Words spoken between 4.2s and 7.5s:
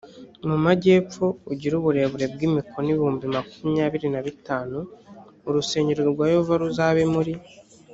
bitanu urusengero rwa yehova ruzabe muri